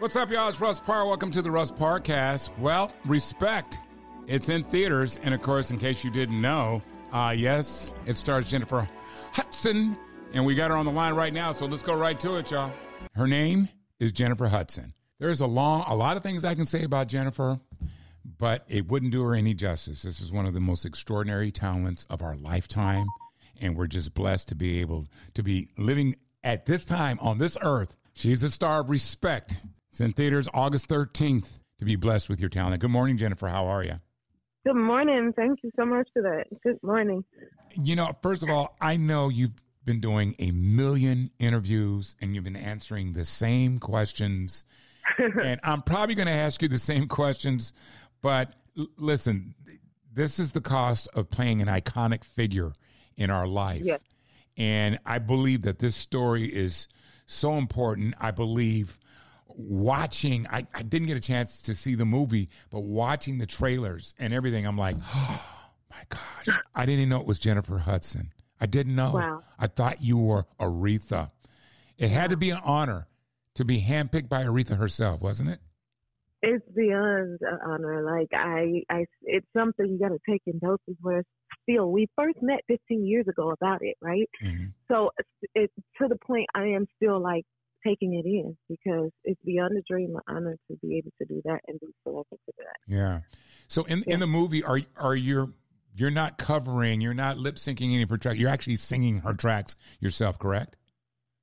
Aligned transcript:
What's 0.00 0.16
up, 0.16 0.30
y'all? 0.30 0.48
It's 0.48 0.58
Russ 0.62 0.80
Parr. 0.80 1.04
Welcome 1.04 1.30
to 1.32 1.42
the 1.42 1.50
Russ 1.50 1.70
Parcast. 1.70 2.56
Well, 2.56 2.90
respect. 3.04 3.80
It's 4.26 4.48
in 4.48 4.64
theaters, 4.64 5.20
and 5.22 5.34
of 5.34 5.42
course, 5.42 5.70
in 5.70 5.76
case 5.76 6.02
you 6.02 6.10
didn't 6.10 6.40
know, 6.40 6.80
uh, 7.12 7.34
yes, 7.36 7.92
it 8.06 8.16
stars 8.16 8.50
Jennifer 8.50 8.88
Hudson, 9.32 9.98
and 10.32 10.46
we 10.46 10.54
got 10.54 10.70
her 10.70 10.76
on 10.78 10.86
the 10.86 10.90
line 10.90 11.12
right 11.12 11.34
now. 11.34 11.52
So 11.52 11.66
let's 11.66 11.82
go 11.82 11.94
right 11.94 12.18
to 12.18 12.36
it, 12.36 12.50
y'all. 12.50 12.72
Her 13.14 13.26
name 13.26 13.68
is 13.98 14.10
Jennifer 14.10 14.48
Hudson. 14.48 14.94
There's 15.18 15.42
a 15.42 15.46
long, 15.46 15.84
a 15.86 15.94
lot 15.94 16.16
of 16.16 16.22
things 16.22 16.46
I 16.46 16.54
can 16.54 16.64
say 16.64 16.84
about 16.84 17.08
Jennifer, 17.08 17.60
but 18.38 18.64
it 18.68 18.88
wouldn't 18.88 19.12
do 19.12 19.22
her 19.24 19.34
any 19.34 19.52
justice. 19.52 20.00
This 20.00 20.22
is 20.22 20.32
one 20.32 20.46
of 20.46 20.54
the 20.54 20.60
most 20.60 20.86
extraordinary 20.86 21.50
talents 21.50 22.06
of 22.08 22.22
our 22.22 22.36
lifetime, 22.36 23.04
and 23.60 23.76
we're 23.76 23.86
just 23.86 24.14
blessed 24.14 24.48
to 24.48 24.54
be 24.54 24.80
able 24.80 25.08
to 25.34 25.42
be 25.42 25.68
living 25.76 26.16
at 26.42 26.64
this 26.64 26.86
time 26.86 27.18
on 27.20 27.36
this 27.36 27.58
earth. 27.60 27.98
She's 28.14 28.40
the 28.40 28.48
star 28.48 28.80
of 28.80 28.88
Respect. 28.88 29.56
It's 29.90 30.00
in 30.00 30.12
theaters 30.12 30.48
August 30.54 30.88
13th 30.88 31.60
to 31.78 31.84
be 31.84 31.96
blessed 31.96 32.28
with 32.28 32.40
your 32.40 32.48
talent. 32.48 32.80
Good 32.80 32.90
morning, 32.90 33.16
Jennifer. 33.16 33.48
How 33.48 33.66
are 33.66 33.82
you? 33.82 33.94
Good 34.64 34.76
morning. 34.76 35.32
Thank 35.34 35.60
you 35.64 35.70
so 35.74 35.84
much 35.84 36.08
for 36.12 36.22
that. 36.22 36.44
Good 36.62 36.80
morning. 36.82 37.24
You 37.74 37.96
know, 37.96 38.12
first 38.22 38.44
of 38.44 38.50
all, 38.50 38.76
I 38.80 38.96
know 38.96 39.30
you've 39.30 39.54
been 39.84 40.00
doing 40.00 40.36
a 40.38 40.52
million 40.52 41.30
interviews 41.40 42.14
and 42.20 42.34
you've 42.34 42.44
been 42.44 42.54
answering 42.54 43.14
the 43.14 43.24
same 43.24 43.80
questions. 43.80 44.64
and 45.18 45.58
I'm 45.64 45.82
probably 45.82 46.14
going 46.14 46.28
to 46.28 46.32
ask 46.32 46.62
you 46.62 46.68
the 46.68 46.78
same 46.78 47.08
questions, 47.08 47.72
but 48.22 48.52
l- 48.78 48.86
listen, 48.96 49.54
this 50.12 50.38
is 50.38 50.52
the 50.52 50.60
cost 50.60 51.08
of 51.14 51.30
playing 51.30 51.60
an 51.62 51.68
iconic 51.68 52.22
figure 52.22 52.72
in 53.16 53.30
our 53.30 53.48
life. 53.48 53.82
Yes. 53.82 54.00
And 54.56 55.00
I 55.04 55.18
believe 55.18 55.62
that 55.62 55.80
this 55.80 55.96
story 55.96 56.44
is 56.44 56.86
so 57.26 57.56
important. 57.56 58.14
I 58.20 58.30
believe 58.30 59.00
watching, 59.56 60.46
I, 60.48 60.66
I 60.74 60.82
didn't 60.82 61.06
get 61.06 61.16
a 61.16 61.20
chance 61.20 61.62
to 61.62 61.74
see 61.74 61.94
the 61.94 62.04
movie, 62.04 62.48
but 62.70 62.80
watching 62.80 63.38
the 63.38 63.46
trailers 63.46 64.14
and 64.18 64.32
everything, 64.32 64.66
I'm 64.66 64.78
like, 64.78 64.96
oh 65.14 65.42
my 65.90 66.02
gosh, 66.08 66.58
I 66.74 66.86
didn't 66.86 67.00
even 67.00 67.08
know 67.10 67.20
it 67.20 67.26
was 67.26 67.38
Jennifer 67.38 67.78
Hudson. 67.78 68.32
I 68.60 68.66
didn't 68.66 68.94
know. 68.94 69.12
Wow. 69.14 69.42
I 69.58 69.66
thought 69.66 70.02
you 70.02 70.18
were 70.18 70.46
Aretha. 70.58 71.30
It 71.98 72.10
had 72.10 72.30
to 72.30 72.36
be 72.36 72.50
an 72.50 72.60
honor 72.62 73.06
to 73.54 73.64
be 73.64 73.82
handpicked 73.82 74.28
by 74.28 74.44
Aretha 74.44 74.76
herself, 74.76 75.20
wasn't 75.20 75.50
it? 75.50 75.60
It's 76.42 76.64
beyond 76.74 77.38
an 77.42 77.58
honor. 77.66 78.02
Like 78.02 78.28
I, 78.32 78.82
I, 78.88 79.04
it's 79.22 79.46
something 79.54 79.86
you 79.86 79.98
got 79.98 80.08
to 80.08 80.18
take 80.28 80.42
in 80.46 80.58
doses. 80.58 80.96
Where 81.00 81.22
still, 81.68 81.90
we 81.90 82.06
first 82.16 82.40
met 82.40 82.60
15 82.68 83.06
years 83.06 83.26
ago 83.28 83.50
about 83.50 83.82
it, 83.82 83.96
right? 84.00 84.28
Mm-hmm. 84.42 84.66
So 84.90 85.10
it 85.54 85.70
to 86.00 86.08
the 86.08 86.16
point 86.16 86.46
I 86.54 86.68
am 86.68 86.86
still 86.96 87.20
like 87.20 87.44
taking 87.86 88.14
it 88.14 88.26
in 88.26 88.56
because 88.68 89.10
it's 89.24 89.40
beyond 89.44 89.76
a 89.76 89.82
dream, 89.88 90.14
an 90.16 90.22
honor 90.36 90.56
to 90.70 90.76
be 90.82 90.98
able 90.98 91.10
to 91.20 91.26
do 91.26 91.40
that 91.44 91.60
and 91.68 91.78
be 91.80 91.88
selected 92.04 92.38
to 92.46 92.52
do 92.56 92.64
that. 92.64 92.94
Yeah. 92.94 93.20
So 93.68 93.84
in 93.84 94.02
Yeah. 94.06 94.14
in 94.14 94.20
the 94.20 94.26
movie, 94.26 94.62
are 94.64 94.80
are 94.96 95.14
you 95.16 95.54
you're 95.94 96.10
not 96.10 96.38
covering, 96.38 97.00
you're 97.00 97.14
not 97.14 97.36
lip 97.36 97.56
syncing 97.56 97.92
any 97.94 98.02
of 98.02 98.10
her 98.10 98.16
tracks. 98.16 98.38
You're 98.38 98.50
actually 98.50 98.76
singing 98.76 99.18
her 99.18 99.34
tracks 99.34 99.76
yourself, 100.00 100.38
correct? 100.38 100.76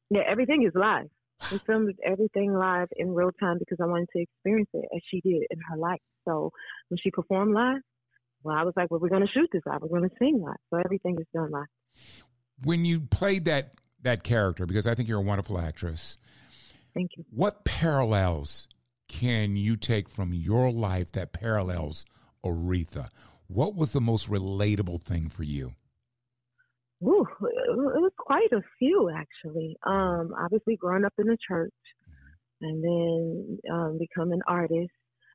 Yeah, 0.10 0.22
everything 0.26 0.64
is 0.64 0.74
live. 0.74 1.08
We 1.52 1.60
filmed 1.68 1.94
everything 2.04 2.54
live 2.54 2.88
in 2.96 3.14
real 3.14 3.32
time 3.40 3.58
because 3.60 3.78
I 3.82 3.86
wanted 3.86 4.08
to 4.16 4.22
experience 4.22 4.70
it 4.74 4.86
as 4.96 5.02
she 5.10 5.22
did 5.22 5.44
in 5.52 5.60
her 5.70 5.78
life. 5.78 6.00
So 6.26 6.52
when 6.88 6.98
she 6.98 7.12
performed 7.12 7.54
live, 7.54 7.82
well, 8.44 8.56
I 8.56 8.64
was 8.64 8.74
like, 8.78 8.90
well, 8.90 9.00
we're 9.00 9.10
going 9.10 9.26
to 9.26 9.32
shoot 9.32 9.50
this 9.52 9.62
live. 9.66 9.82
We're 9.82 10.00
going 10.00 10.10
to 10.10 10.16
sing 10.18 10.42
live. 10.42 10.56
So 10.70 10.78
everything 10.84 11.18
is 11.20 11.28
done 11.34 11.52
live. 11.52 11.68
When 12.64 12.86
you 12.86 13.02
played 13.02 13.46
that 13.46 13.74
that 14.02 14.24
character, 14.24 14.66
because 14.66 14.88
I 14.88 14.96
think 14.96 15.08
you're 15.10 15.20
a 15.20 15.24
wonderful 15.24 15.60
actress, 15.60 16.18
Thank 16.94 17.12
you. 17.18 17.26
what 17.30 17.66
parallels 17.66 18.68
can 19.08 19.56
you 19.56 19.76
take 19.76 20.10
from 20.10 20.34
your 20.34 20.72
life 20.72 21.12
that 21.14 21.34
parallels 21.34 22.06
Aretha? 22.44 23.10
What 23.48 23.76
was 23.76 23.94
the 23.94 24.02
most 24.02 24.30
relatable 24.30 25.02
thing 25.04 25.30
for 25.30 25.44
you? 25.44 25.74
Ooh, 27.04 27.26
it 27.42 27.76
was 27.76 28.12
quite 28.18 28.52
a 28.52 28.62
few 28.80 29.10
actually. 29.10 29.78
Um, 29.86 30.34
obviously 30.38 30.76
growing 30.78 31.06
up 31.06 31.14
in 31.20 31.28
the 31.28 31.38
church, 31.48 31.74
and 32.62 32.84
then 32.84 33.60
um, 33.72 34.00
becoming 34.00 34.34
an 34.34 34.42
artist, 34.48 34.90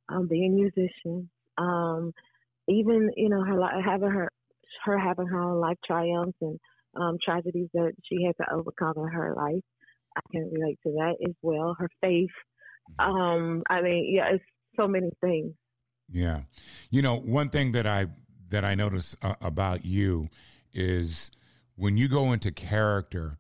um, 0.09 0.27
being 0.27 0.53
a 0.53 0.55
musician, 0.57 1.31
um, 1.59 2.13
even 2.69 3.11
you 3.17 3.29
know 3.29 3.45
her 3.45 3.81
having 3.81 4.11
her 4.11 4.29
her 4.85 4.99
having 4.99 5.27
her 5.27 5.41
own 5.41 5.61
life 5.61 5.79
triumphs 5.87 6.37
and 6.41 6.59
um, 6.95 7.19
tragedies 7.25 7.69
that 7.75 7.93
she 8.05 8.25
had 8.25 8.37
to 8.37 8.55
overcome 8.55 8.95
in 8.97 9.09
her 9.09 9.35
life. 9.35 9.63
I 10.17 10.21
can 10.31 10.51
relate 10.53 10.79
to 10.85 10.93
that 10.93 11.15
as 11.27 11.35
well. 11.43 11.75
Her 11.79 11.89
faith. 12.01 12.31
Um, 12.99 13.63
I 13.71 13.81
mean, 13.81 14.15
yeah, 14.15 14.35
it's 14.35 14.45
so 14.77 14.87
many 14.87 15.11
things. 15.21 15.53
Yeah, 16.11 16.43
you 16.91 17.01
know, 17.01 17.17
one 17.17 17.49
thing 17.49 17.73
that 17.73 17.87
I 17.87 18.07
that 18.51 18.65
I 18.65 18.75
notice 18.75 19.17
uh, 19.23 19.35
about 19.41 19.85
you 19.85 20.29
is 20.75 21.31
when 21.77 21.97
you 21.97 22.09
go 22.09 22.33
into 22.33 22.51
character, 22.51 23.39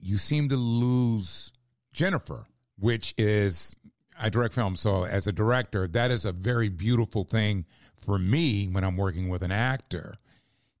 you 0.00 0.18
seem 0.18 0.48
to 0.48 0.56
lose 0.56 1.52
Jennifer, 1.92 2.46
which 2.78 3.14
is 3.16 3.76
I 4.18 4.28
direct 4.28 4.54
film. 4.54 4.76
So 4.76 5.04
as 5.04 5.26
a 5.26 5.32
director, 5.32 5.86
that 5.88 6.10
is 6.10 6.24
a 6.24 6.32
very 6.32 6.68
beautiful 6.68 7.24
thing 7.24 7.66
for 7.96 8.18
me 8.18 8.66
when 8.66 8.84
I'm 8.84 8.96
working 8.96 9.28
with 9.28 9.42
an 9.42 9.52
actor. 9.52 10.16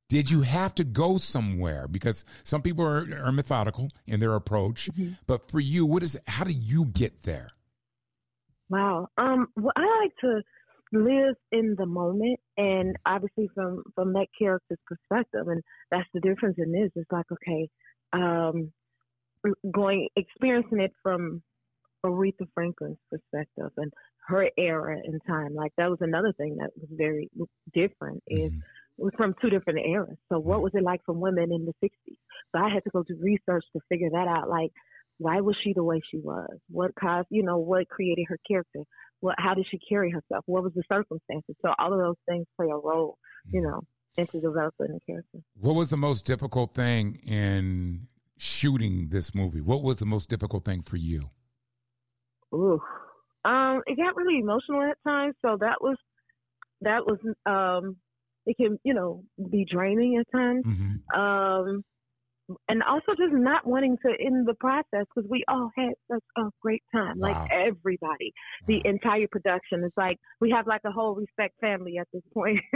Did 0.08 0.30
you 0.30 0.42
have 0.42 0.74
to 0.76 0.84
go 0.84 1.16
somewhere? 1.16 1.88
Because 1.88 2.24
some 2.44 2.62
people 2.62 2.84
are, 2.84 3.06
are 3.24 3.32
methodical 3.32 3.90
in 4.06 4.20
their 4.20 4.34
approach, 4.34 4.88
but 5.26 5.50
for 5.50 5.58
you, 5.58 5.84
what 5.84 6.02
is? 6.02 6.18
How 6.28 6.44
do 6.44 6.52
you 6.52 6.84
get 6.86 7.22
there? 7.22 7.50
Wow. 8.68 9.08
Um, 9.18 9.48
well, 9.56 9.72
I 9.76 10.02
like 10.02 10.12
to 10.20 10.42
live 10.92 11.34
in 11.50 11.74
the 11.76 11.86
moment, 11.86 12.38
and 12.56 12.96
obviously 13.04 13.48
from 13.54 13.82
from 13.94 14.12
that 14.12 14.28
character's 14.38 14.78
perspective, 14.86 15.48
and 15.48 15.62
that's 15.90 16.08
the 16.14 16.20
difference 16.20 16.56
in 16.58 16.72
this. 16.72 16.90
It's 16.94 17.10
like 17.10 17.26
okay, 17.32 17.68
um, 18.12 18.72
going 19.72 20.08
experiencing 20.16 20.80
it 20.80 20.92
from 21.02 21.42
Aretha 22.04 22.46
Franklin's 22.54 22.98
perspective 23.10 23.70
and 23.76 23.92
her 24.28 24.50
era 24.58 24.98
in 25.04 25.18
time. 25.20 25.54
Like 25.54 25.72
that 25.76 25.90
was 25.90 25.98
another 26.00 26.32
thing 26.32 26.56
that 26.58 26.70
was 26.76 26.88
very 26.90 27.30
different. 27.72 28.22
Is 28.26 28.52
we're 28.98 29.10
from 29.16 29.34
two 29.40 29.50
different 29.50 29.80
eras. 29.86 30.16
So 30.30 30.38
what 30.38 30.62
was 30.62 30.72
it 30.74 30.82
like 30.82 31.00
for 31.04 31.12
women 31.12 31.52
in 31.52 31.66
the 31.66 31.72
'60s? 31.82 32.16
So 32.54 32.62
I 32.62 32.70
had 32.72 32.84
to 32.84 32.90
go 32.90 33.02
do 33.02 33.16
research 33.20 33.64
to 33.74 33.80
figure 33.88 34.10
that 34.10 34.28
out. 34.28 34.48
Like 34.48 34.72
why 35.18 35.40
was 35.40 35.56
she 35.62 35.72
the 35.72 35.84
way 35.84 36.00
she 36.10 36.18
was? 36.18 36.58
What 36.68 36.94
caused, 36.94 37.28
you 37.30 37.42
know, 37.42 37.58
what 37.58 37.88
created 37.88 38.26
her 38.28 38.38
character? 38.46 38.80
What, 39.20 39.36
how 39.38 39.54
did 39.54 39.66
she 39.70 39.78
carry 39.78 40.10
herself? 40.10 40.44
What 40.46 40.62
was 40.62 40.72
the 40.74 40.82
circumstances? 40.92 41.56
So 41.62 41.72
all 41.78 41.92
of 41.92 41.98
those 41.98 42.16
things 42.28 42.46
play 42.56 42.66
a 42.66 42.76
role, 42.76 43.16
you 43.50 43.62
know, 43.62 43.80
into 44.16 44.40
developing 44.40 44.88
the 44.88 45.00
character. 45.06 45.38
What 45.58 45.74
was 45.74 45.90
the 45.90 45.96
most 45.96 46.24
difficult 46.24 46.72
thing 46.72 47.16
in 47.26 48.08
shooting 48.36 49.08
this 49.10 49.34
movie? 49.34 49.60
What 49.60 49.82
was 49.82 49.98
the 49.98 50.06
most 50.06 50.28
difficult 50.28 50.64
thing 50.64 50.82
for 50.82 50.96
you? 50.96 51.30
Ooh, 52.54 52.80
um, 53.44 53.82
it 53.86 53.96
got 53.96 54.16
really 54.16 54.38
emotional 54.38 54.82
at 54.82 54.98
times. 55.06 55.34
So 55.42 55.56
that 55.60 55.76
was, 55.80 55.96
that 56.82 57.06
was, 57.06 57.18
um, 57.46 57.96
it 58.46 58.56
can, 58.56 58.78
you 58.84 58.94
know, 58.94 59.24
be 59.50 59.66
draining 59.70 60.18
at 60.18 60.30
times. 60.32 60.64
Mm-hmm. 60.64 61.20
Um, 61.20 61.84
and 62.68 62.82
also 62.82 63.12
just 63.18 63.32
not 63.32 63.66
wanting 63.66 63.98
to 64.06 64.12
end 64.24 64.46
the 64.46 64.54
process 64.54 65.04
because 65.14 65.28
we 65.28 65.44
all 65.48 65.70
had 65.76 65.90
such 66.10 66.22
a 66.38 66.42
great 66.60 66.82
time. 66.94 67.18
Wow. 67.18 67.30
Like 67.30 67.50
everybody, 67.50 68.32
the 68.68 68.80
entire 68.84 69.26
production. 69.30 69.82
is 69.84 69.92
like 69.96 70.18
we 70.40 70.50
have 70.50 70.66
like 70.66 70.82
a 70.84 70.92
whole 70.92 71.14
respect 71.14 71.54
family 71.60 71.98
at 71.98 72.06
this 72.12 72.22
point. 72.32 72.60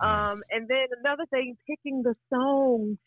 um, 0.00 0.42
and 0.50 0.68
then 0.68 0.86
another 1.00 1.24
thing, 1.30 1.56
picking 1.66 2.02
the 2.02 2.14
songs. 2.32 2.98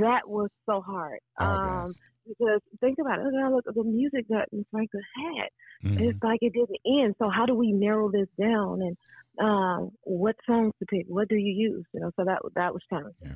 That 0.00 0.28
was 0.28 0.50
so 0.68 0.80
hard. 0.80 1.20
Oh, 1.38 1.44
um, 1.44 1.94
because 2.26 2.60
think 2.80 2.98
about 3.00 3.20
it. 3.20 3.26
Look 3.26 3.66
at 3.68 3.74
the 3.74 3.84
music 3.84 4.26
that 4.30 4.48
Miss 4.50 4.64
Franklin 4.72 5.02
had. 5.14 5.90
Mhm. 5.90 6.00
It's 6.10 6.22
like 6.24 6.38
it 6.42 6.54
didn't 6.54 6.80
end. 6.84 7.14
So 7.18 7.28
how 7.28 7.46
do 7.46 7.54
we 7.54 7.72
narrow 7.72 8.10
this 8.10 8.28
down? 8.40 8.82
And 8.82 8.96
um, 9.40 9.90
what 10.02 10.36
songs 10.46 10.72
to 10.78 10.86
pick? 10.86 11.06
What 11.08 11.28
do 11.28 11.36
you 11.36 11.52
use? 11.52 11.84
You 11.92 12.00
know, 12.00 12.10
so 12.16 12.24
that 12.24 12.40
that 12.54 12.72
was 12.72 12.82
challenging. 12.88 13.14
Yeah. 13.22 13.34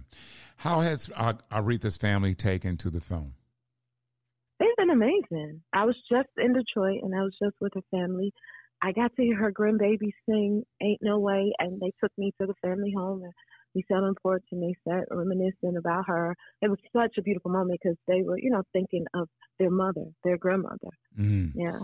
How 0.56 0.80
has 0.80 1.10
uh, 1.14 1.34
Aretha's 1.52 1.96
family 1.96 2.34
taken 2.34 2.76
to 2.78 2.90
the 2.90 3.00
film? 3.00 3.34
They've 4.58 4.76
been 4.76 4.90
amazing. 4.90 5.62
I 5.72 5.84
was 5.84 5.96
just 6.10 6.28
in 6.36 6.52
Detroit 6.52 7.00
and 7.02 7.14
I 7.14 7.22
was 7.22 7.34
just 7.42 7.56
with 7.60 7.72
her 7.74 7.82
family. 7.90 8.32
I 8.82 8.92
got 8.92 9.14
to 9.16 9.22
hear 9.22 9.36
her 9.36 9.52
grandbaby 9.52 10.10
sing 10.26 10.64
Ain't 10.82 11.00
No 11.02 11.18
Way 11.18 11.52
and 11.58 11.80
they 11.80 11.92
took 12.00 12.12
me 12.18 12.32
to 12.40 12.46
the 12.46 12.54
family 12.62 12.92
home 12.94 13.22
and 13.22 13.32
we 13.74 13.84
sat 13.88 13.98
on 13.98 14.08
the 14.08 14.20
porch 14.20 14.44
and 14.52 14.62
they 14.62 14.74
sat 14.86 15.04
reminiscing 15.10 15.76
about 15.78 16.06
her. 16.08 16.34
It 16.60 16.68
was 16.68 16.78
such 16.94 17.16
a 17.18 17.22
beautiful 17.22 17.50
moment 17.50 17.80
because 17.82 17.96
they 18.06 18.22
were, 18.22 18.38
you 18.38 18.50
know, 18.50 18.62
thinking 18.72 19.06
of 19.14 19.28
their 19.58 19.70
mother, 19.70 20.06
their 20.24 20.36
grandmother. 20.36 20.88
Mm. 21.18 21.52
Yeah. 21.54 21.78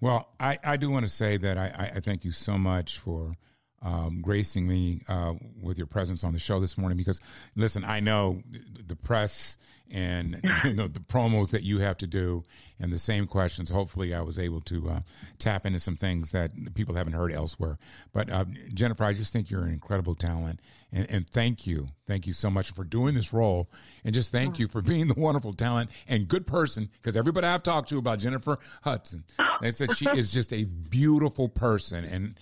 Well, 0.00 0.28
I, 0.40 0.58
I 0.64 0.76
do 0.76 0.90
want 0.90 1.06
to 1.06 1.12
say 1.12 1.36
that 1.36 1.58
I, 1.58 1.92
I 1.96 2.00
thank 2.00 2.24
you 2.24 2.32
so 2.32 2.56
much 2.56 2.98
for 2.98 3.34
um, 3.82 4.20
gracing 4.22 4.66
me 4.66 5.02
uh, 5.08 5.34
with 5.60 5.78
your 5.78 5.86
presence 5.86 6.24
on 6.24 6.32
the 6.32 6.38
show 6.38 6.60
this 6.60 6.76
morning 6.76 6.96
because, 6.96 7.20
listen, 7.56 7.84
I 7.84 8.00
know 8.00 8.42
the 8.86 8.96
press 8.96 9.56
and 9.90 10.40
you 10.64 10.74
know 10.74 10.86
the 10.86 11.00
promos 11.00 11.50
that 11.50 11.62
you 11.62 11.78
have 11.78 11.96
to 11.98 12.06
do 12.06 12.44
and 12.80 12.92
the 12.92 12.98
same 12.98 13.26
questions. 13.26 13.70
Hopefully 13.70 14.14
i 14.14 14.20
was 14.20 14.38
able 14.38 14.60
to 14.62 14.90
uh, 14.90 15.00
tap 15.38 15.66
into 15.66 15.78
some 15.78 15.96
things 15.96 16.32
that 16.32 16.52
people 16.74 16.94
haven't 16.94 17.14
heard 17.14 17.32
elsewhere. 17.32 17.78
But 18.12 18.30
uh, 18.30 18.44
jennifer 18.74 19.04
i 19.04 19.12
just 19.12 19.32
think 19.32 19.50
you're 19.50 19.64
an 19.64 19.72
incredible 19.72 20.14
talent 20.14 20.60
and, 20.92 21.10
and, 21.10 21.28
thank 21.28 21.66
you. 21.66 21.88
Thank 22.06 22.26
you 22.26 22.32
so 22.32 22.48
much 22.48 22.70
for 22.70 22.82
doing 22.82 23.14
this 23.14 23.34
role 23.34 23.68
and 24.04 24.14
just 24.14 24.32
thank 24.32 24.58
you 24.58 24.68
for 24.68 24.80
being 24.80 25.06
the 25.08 25.20
wonderful 25.20 25.52
talent 25.52 25.90
and 26.08 26.26
good 26.26 26.46
person 26.46 26.88
because 26.94 27.16
everybody 27.16 27.46
i've 27.46 27.62
talked 27.62 27.90
to 27.90 27.98
about 27.98 28.18
jennifer 28.18 28.58
hudson 28.82 29.22
they 29.60 29.70
said 29.70 29.94
she 29.94 30.06
is 30.10 30.32
just 30.32 30.54
a 30.54 30.64
beautiful 30.64 31.48
person 31.48 32.04
and 32.04 32.24
and 32.24 32.38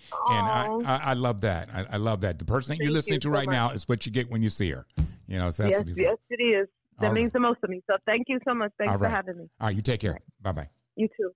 I, 0.47 0.67
I, 0.85 0.97
I, 0.97 1.13
love 1.15 1.41
that. 1.41 1.69
I, 1.73 1.87
I, 1.93 1.97
love 1.97 2.21
that. 2.21 2.39
The 2.39 2.45
person 2.45 2.77
that 2.77 2.83
you're 2.83 2.93
listening 2.93 3.15
you 3.15 3.21
to 3.21 3.29
so 3.29 3.33
right 3.33 3.47
much. 3.47 3.53
now 3.53 3.71
is 3.71 3.89
what 3.89 4.07
you 4.07 4.13
get 4.13 4.31
when 4.31 4.43
you 4.43 4.49
see 4.49 4.71
her. 4.71 4.87
You 5.27 5.39
know 5.39 5.51
so 5.51 5.67
yes, 5.67 5.83
yes 5.97 6.17
it 6.31 6.43
is 6.43 6.69
that 7.01 7.09
All 7.09 7.13
means 7.13 7.27
right. 7.27 7.33
the 7.35 7.41
most 7.41 7.61
to 7.63 7.69
me. 7.69 7.83
So 7.87 7.97
thank 8.07 8.25
you 8.29 8.39
so 8.47 8.55
much. 8.55 8.73
Thanks 8.79 8.93
All 8.93 8.99
for 8.99 9.05
right. 9.05 9.13
having 9.13 9.37
me. 9.39 9.49
All 9.61 9.69
right, 9.69 9.77
you 9.77 9.83
take 9.83 10.01
care. 10.01 10.13
Right. 10.13 10.23
Bye 10.43 10.53
bye. 10.53 10.69
You 10.97 11.09
too. 11.09 11.31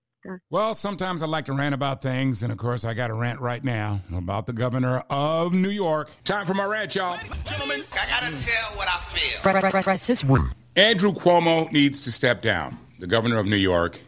Well, 0.51 0.75
sometimes 0.75 1.23
I 1.23 1.27
like 1.27 1.47
to 1.47 1.55
rant 1.55 1.75
about 1.75 2.03
things, 2.03 2.43
and 2.43 2.53
of 2.53 2.59
course, 2.59 2.85
I 2.85 2.93
got 2.93 3.09
a 3.11 3.15
rant 3.15 3.41
right 3.41 3.65
now 3.65 4.01
about 4.15 4.47
the 4.47 4.53
governor 4.53 5.03
of 5.09 5.55
New 5.55 5.71
York. 5.71 6.11
Time 6.25 6.45
for 6.45 6.53
my 6.53 6.65
rant, 6.65 6.95
y'all. 6.95 7.17
Gentlemen, 7.45 7.81
I 7.95 8.21
gotta 8.21 8.45
tell 8.45 8.77
what 8.77 8.87
I 8.87 8.99
feel. 9.09 9.83
Press 9.83 10.07
his 10.07 10.23
one. 10.23 10.53
Andrew 10.77 11.13
Cuomo 11.13 11.73
needs 11.73 12.03
to 12.05 12.13
step 12.13 12.43
down. 12.43 12.77
The 12.99 13.07
governor 13.07 13.39
of 13.39 13.47
New 13.47 13.57
York. 13.57 13.99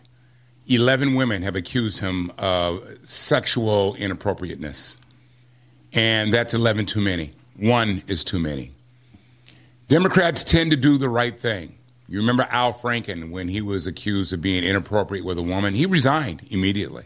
Eleven 0.67 1.15
women 1.15 1.43
have 1.43 1.57
accused 1.57 2.01
him 2.01 2.31
of 2.39 2.87
sexual 3.03 3.95
inappropriateness, 3.95 4.97
and 5.95 6.33
that's 6.33 6.53
eleven 6.55 6.85
too 6.87 7.01
many. 7.01 7.33
One 7.57 8.03
is 8.07 8.23
too 8.23 8.39
many. 8.39 8.73
Democrats 9.93 10.43
tend 10.43 10.71
to 10.71 10.77
do 10.79 10.97
the 10.97 11.11
right 11.11 11.37
thing. 11.37 11.77
You 12.09 12.21
remember 12.21 12.49
Al 12.49 12.73
Franken 12.73 13.31
when 13.31 13.47
he 13.47 13.61
was 13.61 13.87
accused 13.87 14.33
of 14.33 14.41
being 14.41 14.65
inappropriate 14.65 15.23
with 15.23 15.37
a 15.37 15.43
woman? 15.43 15.75
He 15.75 15.85
resigned 15.85 16.51
immediately. 16.51 17.05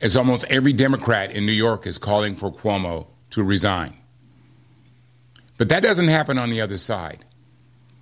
As 0.00 0.16
almost 0.16 0.44
every 0.50 0.72
Democrat 0.72 1.30
in 1.30 1.46
New 1.46 1.52
York 1.52 1.86
is 1.86 1.98
calling 1.98 2.34
for 2.34 2.50
Cuomo 2.50 3.06
to 3.30 3.44
resign. 3.44 3.94
But 5.56 5.68
that 5.68 5.84
doesn't 5.84 6.08
happen 6.08 6.36
on 6.36 6.50
the 6.50 6.60
other 6.62 6.78
side. 6.78 7.24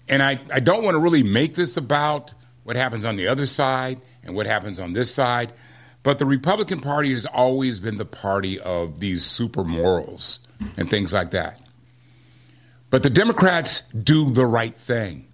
And 0.08 0.22
I, 0.22 0.40
I 0.50 0.60
don't 0.60 0.82
want 0.82 0.94
to 0.94 0.98
really 0.98 1.22
make 1.22 1.52
this 1.52 1.76
about 1.76 2.32
what 2.62 2.76
happens 2.76 3.04
on 3.04 3.16
the 3.16 3.28
other 3.28 3.44
side 3.44 4.00
and 4.22 4.34
what 4.34 4.46
happens 4.46 4.78
on 4.78 4.94
this 4.94 5.14
side. 5.14 5.52
But 6.02 6.18
the 6.18 6.24
Republican 6.24 6.80
Party 6.80 7.12
has 7.12 7.26
always 7.26 7.78
been 7.78 7.98
the 7.98 8.06
party 8.06 8.58
of 8.58 9.00
these 9.00 9.22
super 9.22 9.64
morals 9.64 10.38
and 10.78 10.88
things 10.88 11.12
like 11.12 11.32
that. 11.32 11.60
But 12.94 13.02
the 13.02 13.10
Democrats 13.10 13.80
do 13.88 14.30
the 14.30 14.46
right 14.46 14.72
thing. 14.72 15.26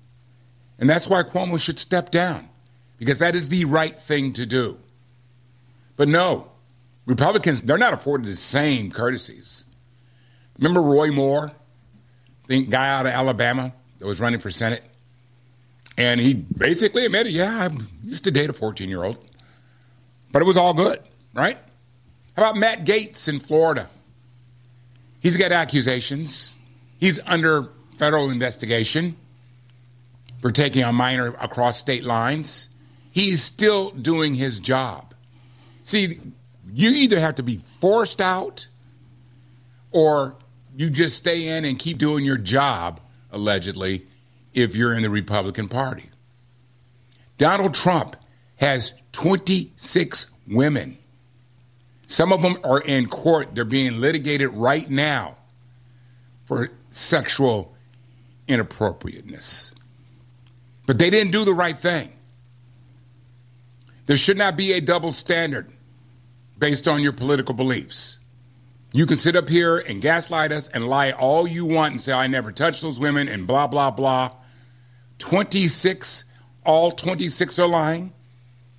And 0.78 0.88
that's 0.88 1.06
why 1.06 1.22
Cuomo 1.22 1.60
should 1.60 1.78
step 1.78 2.10
down, 2.10 2.48
because 2.96 3.18
that 3.18 3.34
is 3.34 3.50
the 3.50 3.66
right 3.66 3.98
thing 3.98 4.32
to 4.32 4.46
do. 4.46 4.78
But 5.94 6.08
no, 6.08 6.52
Republicans, 7.04 7.60
they're 7.60 7.76
not 7.76 7.92
afforded 7.92 8.26
the 8.26 8.34
same 8.34 8.90
courtesies. 8.90 9.66
Remember 10.56 10.80
Roy 10.80 11.10
Moore, 11.12 11.52
the 12.46 12.64
guy 12.64 12.88
out 12.88 13.04
of 13.04 13.12
Alabama 13.12 13.74
that 13.98 14.06
was 14.06 14.20
running 14.20 14.40
for 14.40 14.50
Senate? 14.50 14.82
And 15.98 16.18
he 16.18 16.32
basically 16.32 17.04
admitted, 17.04 17.34
yeah, 17.34 17.68
I 17.68 17.76
used 18.02 18.24
to 18.24 18.30
date 18.30 18.48
a 18.48 18.54
14 18.54 18.88
year 18.88 19.04
old. 19.04 19.22
But 20.32 20.40
it 20.40 20.46
was 20.46 20.56
all 20.56 20.72
good, 20.72 20.98
right? 21.34 21.58
How 22.36 22.42
about 22.42 22.56
Matt 22.56 22.86
Gaetz 22.86 23.28
in 23.28 23.38
Florida? 23.38 23.90
He's 25.20 25.36
got 25.36 25.52
accusations 25.52 26.54
He's 27.00 27.18
under 27.26 27.70
federal 27.96 28.30
investigation 28.30 29.16
for 30.42 30.50
taking 30.50 30.82
a 30.82 30.92
minor 30.92 31.34
across 31.40 31.78
state 31.78 32.04
lines. 32.04 32.68
He's 33.10 33.42
still 33.42 33.90
doing 33.90 34.34
his 34.34 34.60
job. 34.60 35.14
See, 35.82 36.20
you 36.72 36.90
either 36.90 37.18
have 37.18 37.36
to 37.36 37.42
be 37.42 37.62
forced 37.80 38.20
out 38.20 38.68
or 39.90 40.36
you 40.76 40.90
just 40.90 41.16
stay 41.16 41.48
in 41.48 41.64
and 41.64 41.78
keep 41.78 41.98
doing 41.98 42.24
your 42.24 42.36
job, 42.36 43.00
allegedly, 43.32 44.06
if 44.54 44.76
you're 44.76 44.92
in 44.92 45.02
the 45.02 45.10
Republican 45.10 45.68
Party. 45.68 46.10
Donald 47.38 47.74
Trump 47.74 48.14
has 48.56 48.92
26 49.12 50.30
women. 50.46 50.98
Some 52.06 52.32
of 52.32 52.42
them 52.42 52.58
are 52.62 52.80
in 52.80 53.08
court. 53.08 53.54
They're 53.54 53.64
being 53.64 54.00
litigated 54.00 54.50
right 54.50 54.88
now 54.88 55.36
for 56.50 56.68
sexual 56.90 57.72
inappropriateness. 58.48 59.72
But 60.84 60.98
they 60.98 61.08
didn't 61.08 61.30
do 61.30 61.44
the 61.44 61.54
right 61.54 61.78
thing. 61.78 62.10
There 64.06 64.16
should 64.16 64.36
not 64.36 64.56
be 64.56 64.72
a 64.72 64.80
double 64.80 65.12
standard 65.12 65.70
based 66.58 66.88
on 66.88 67.04
your 67.04 67.12
political 67.12 67.54
beliefs. 67.54 68.18
You 68.92 69.06
can 69.06 69.16
sit 69.16 69.36
up 69.36 69.48
here 69.48 69.78
and 69.78 70.02
gaslight 70.02 70.50
us 70.50 70.66
and 70.66 70.88
lie 70.88 71.12
all 71.12 71.46
you 71.46 71.66
want 71.66 71.92
and 71.92 72.00
say, 72.00 72.12
I 72.12 72.26
never 72.26 72.50
touched 72.50 72.82
those 72.82 72.98
women 72.98 73.28
and 73.28 73.46
blah, 73.46 73.68
blah, 73.68 73.92
blah. 73.92 74.34
26, 75.20 76.24
all 76.66 76.90
26 76.90 77.60
are 77.60 77.68
lying. 77.68 78.12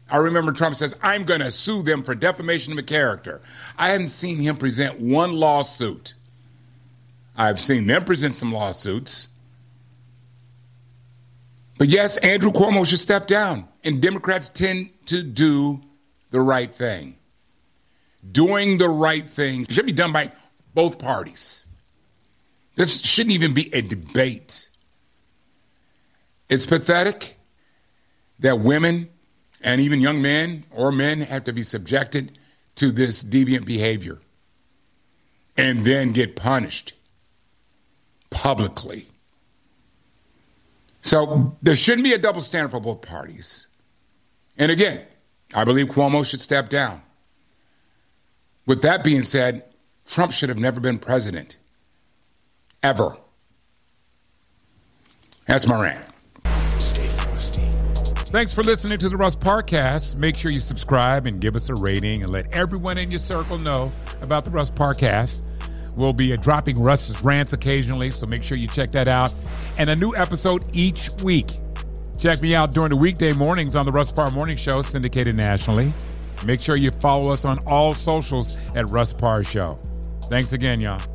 I 0.09 0.17
remember 0.17 0.51
Trump 0.51 0.75
says, 0.75 0.93
I'm 1.01 1.23
going 1.23 1.39
to 1.39 1.51
sue 1.51 1.83
them 1.83 2.03
for 2.03 2.15
defamation 2.15 2.77
of 2.77 2.85
character. 2.85 3.41
I 3.77 3.91
haven't 3.91 4.09
seen 4.09 4.39
him 4.39 4.57
present 4.57 4.99
one 4.99 5.31
lawsuit 5.31 6.15
I've 7.41 7.59
seen 7.59 7.87
them 7.87 8.05
present 8.05 8.35
some 8.35 8.53
lawsuits. 8.53 9.27
But 11.79 11.87
yes, 11.87 12.17
Andrew 12.17 12.51
Cuomo 12.51 12.85
should 12.85 12.99
step 12.99 13.25
down. 13.25 13.67
And 13.83 13.99
Democrats 13.99 14.47
tend 14.47 14.91
to 15.07 15.23
do 15.23 15.81
the 16.29 16.39
right 16.39 16.71
thing. 16.71 17.15
Doing 18.31 18.77
the 18.77 18.89
right 18.89 19.27
thing 19.27 19.65
should 19.71 19.87
be 19.87 19.91
done 19.91 20.13
by 20.13 20.33
both 20.75 20.99
parties. 20.99 21.65
This 22.75 23.01
shouldn't 23.01 23.33
even 23.33 23.55
be 23.55 23.73
a 23.73 23.81
debate. 23.81 24.69
It's 26.47 26.67
pathetic 26.67 27.39
that 28.37 28.59
women 28.59 29.09
and 29.61 29.81
even 29.81 29.99
young 29.99 30.21
men 30.21 30.65
or 30.69 30.91
men 30.91 31.21
have 31.21 31.45
to 31.45 31.53
be 31.53 31.63
subjected 31.63 32.37
to 32.75 32.91
this 32.91 33.23
deviant 33.23 33.65
behavior 33.65 34.19
and 35.57 35.83
then 35.83 36.11
get 36.11 36.35
punished 36.35 36.93
publicly. 38.31 39.07
So 41.03 41.55
there 41.61 41.75
shouldn't 41.75 42.03
be 42.03 42.13
a 42.13 42.17
double 42.17 42.41
standard 42.41 42.69
for 42.69 42.79
both 42.79 43.01
parties. 43.01 43.67
And 44.57 44.71
again, 44.71 45.01
I 45.53 45.63
believe 45.63 45.87
Cuomo 45.87 46.25
should 46.25 46.41
step 46.41 46.69
down. 46.69 47.01
With 48.65 48.81
that 48.81 49.03
being 49.03 49.23
said, 49.23 49.63
Trump 50.05 50.31
should 50.33 50.49
have 50.49 50.59
never 50.59 50.79
been 50.79 50.97
president. 50.97 51.57
Ever. 52.83 53.17
That's 55.45 55.67
my 55.67 55.81
rant. 55.81 56.05
Thanks 58.31 58.53
for 58.53 58.63
listening 58.63 58.97
to 58.99 59.09
the 59.09 59.17
Russ 59.17 59.35
Parcast. 59.35 60.15
Make 60.15 60.37
sure 60.37 60.51
you 60.51 60.61
subscribe 60.61 61.25
and 61.25 61.41
give 61.41 61.55
us 61.55 61.67
a 61.67 61.75
rating 61.75 62.23
and 62.23 62.31
let 62.31 62.55
everyone 62.55 62.97
in 62.97 63.11
your 63.11 63.19
circle 63.19 63.57
know 63.59 63.89
about 64.21 64.45
the 64.45 64.51
Russ 64.51 64.71
Parcast. 64.71 65.45
We'll 65.95 66.13
be 66.13 66.35
dropping 66.37 66.81
Russ's 66.81 67.23
rants 67.23 67.53
occasionally, 67.53 68.11
so 68.11 68.25
make 68.25 68.43
sure 68.43 68.57
you 68.57 68.67
check 68.67 68.91
that 68.91 69.07
out. 69.07 69.31
And 69.77 69.89
a 69.89 69.95
new 69.95 70.13
episode 70.15 70.63
each 70.73 71.09
week. 71.23 71.51
Check 72.17 72.41
me 72.41 72.55
out 72.55 72.71
during 72.71 72.91
the 72.91 72.97
weekday 72.97 73.33
mornings 73.33 73.75
on 73.75 73.85
the 73.85 73.91
Russ 73.91 74.11
Parr 74.11 74.31
Morning 74.31 74.55
Show, 74.55 74.81
syndicated 74.81 75.35
nationally. 75.35 75.91
Make 76.45 76.61
sure 76.61 76.75
you 76.75 76.91
follow 76.91 77.31
us 77.31 77.45
on 77.45 77.59
all 77.65 77.93
socials 77.93 78.55
at 78.75 78.89
Russ 78.89 79.13
Parr 79.13 79.43
Show. 79.43 79.79
Thanks 80.29 80.53
again, 80.53 80.79
y'all. 80.79 81.10